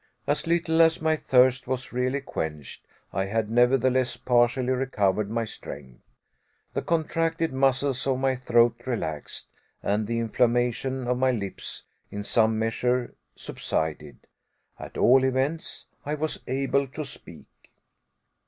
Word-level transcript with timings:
As 0.25 0.47
little 0.47 0.81
as 0.81 0.99
my 0.99 1.15
thirst 1.15 1.67
was 1.67 1.93
really 1.93 2.21
quenched, 2.21 2.87
I 3.13 3.25
had 3.25 3.51
nevertheless 3.51 4.17
partially 4.17 4.71
recovered 4.73 5.29
my 5.29 5.45
strength. 5.45 6.01
The 6.73 6.81
contracted 6.81 7.53
muscles 7.53 8.07
of 8.07 8.17
my 8.17 8.35
throat 8.35 8.81
relaxed 8.87 9.47
and 9.83 10.07
the 10.07 10.17
inflammation 10.17 11.07
of 11.07 11.19
my 11.19 11.29
lips 11.29 11.83
in 12.09 12.23
some 12.23 12.57
measure 12.57 13.13
subsided. 13.35 14.25
At 14.79 14.97
all 14.97 15.23
events, 15.23 15.85
I 16.03 16.15
was 16.15 16.41
able 16.47 16.87
to 16.87 17.05
speak. 17.05 17.45